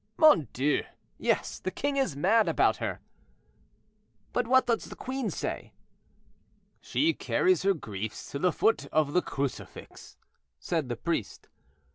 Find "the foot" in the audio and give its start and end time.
8.39-8.87